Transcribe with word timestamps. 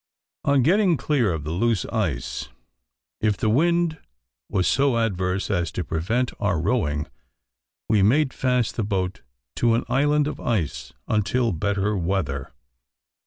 On 0.45 0.63
getting 0.63 0.97
clear 0.97 1.31
of 1.31 1.43
the 1.43 1.51
loose 1.51 1.85
ice, 1.85 2.49
if 3.19 3.37
the 3.37 3.51
wind 3.51 3.99
was 4.49 4.67
so 4.67 4.97
adverse 4.97 5.51
as 5.51 5.71
to 5.73 5.83
prevent 5.83 6.31
our 6.39 6.59
rowing, 6.59 7.05
we 7.87 8.01
made 8.01 8.33
fast 8.33 8.77
the 8.77 8.83
boat 8.83 9.21
to 9.57 9.75
an 9.75 9.83
island 9.89 10.25
of 10.25 10.39
ice 10.39 10.91
until 11.07 11.51
better 11.51 11.95
weather. 11.95 12.51